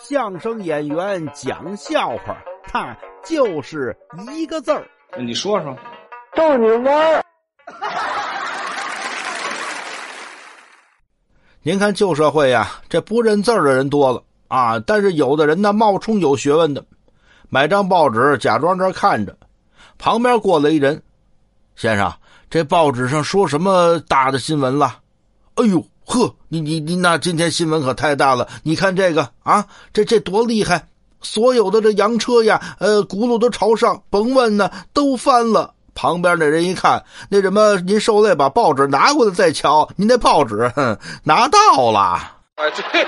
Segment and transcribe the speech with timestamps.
[0.00, 3.96] 相声演员讲笑话，他就是
[4.32, 4.86] 一个字儿。
[5.18, 5.76] 你说说，
[6.36, 7.24] 逗你玩儿。
[11.62, 16.84] 您看旧社会呀，这不认字儿的人多了啊，但是有的人呢冒充有学问的，
[17.48, 19.36] 买张报纸假装这看着，
[19.98, 21.02] 旁边过来一人，
[21.74, 22.12] 先生，
[22.48, 25.00] 这报纸上说什么大的新闻了？
[25.56, 28.48] 哎呦呵，你你你那今天新闻可太大了！
[28.62, 30.88] 你看这个啊，这这多厉害！
[31.20, 35.74] 所有的这洋车呀，呃，轱辘都朝上，甭问呢，都翻了。
[35.94, 42.00] 旁边那人一看，那什么，您受累把报纸拿过来再瞧，您那报纸哼拿到了。
[42.00, 43.06] 啊，对。